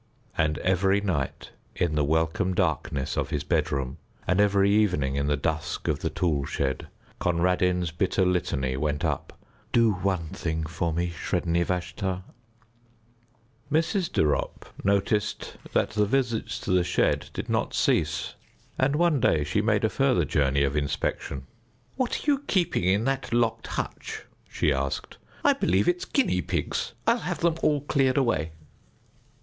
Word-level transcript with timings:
And 0.35 0.57
every 0.57 0.99
night, 0.99 1.51
in 1.75 1.93
the 1.93 2.03
welcome 2.03 2.55
darkness 2.55 3.15
of 3.17 3.29
his 3.29 3.43
bedroom, 3.43 3.97
and 4.25 4.41
every 4.41 4.71
evening 4.71 5.15
in 5.15 5.27
the 5.27 5.37
dusk 5.37 5.87
of 5.87 5.99
the 5.99 6.09
tool 6.09 6.43
shed, 6.43 6.87
Conradin's 7.19 7.91
bitter 7.91 8.25
litany 8.25 8.75
went 8.77 9.05
up: 9.05 9.37
"Do 9.71 9.91
one 9.93 10.29
thing 10.29 10.63
for 10.65 10.91
me, 10.91 11.11
Sredni 11.11 11.63
Vashtar." 11.63 12.23
Mrs. 13.71 14.11
de 14.11 14.23
Ropp 14.23 14.65
noticed 14.83 15.57
that 15.71 15.91
the 15.91 16.07
visits 16.07 16.59
to 16.61 16.71
the 16.71 16.83
shed 16.83 17.29
did 17.31 17.47
not 17.47 17.75
cease, 17.75 18.33
and 18.79 18.95
one 18.95 19.19
day 19.19 19.43
she 19.43 19.61
made 19.61 19.83
a 19.83 19.89
further 19.89 20.25
journey 20.25 20.63
of 20.63 20.75
inspection. 20.75 21.45
"What 21.95 22.17
are 22.27 22.31
you 22.31 22.39
keeping 22.47 22.85
in 22.85 23.03
that 23.03 23.31
locked 23.31 23.67
hutch?" 23.67 24.23
she 24.49 24.73
asked. 24.73 25.19
"I 25.43 25.53
believe 25.53 25.87
it's 25.87 26.05
guinea 26.05 26.41
pigs. 26.41 26.93
I'll 27.05 27.19
have 27.19 27.41
them 27.41 27.57
all 27.61 27.81
cleared 27.81 28.17
away." 28.17 28.53